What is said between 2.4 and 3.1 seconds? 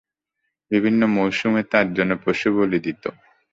বলি দিত।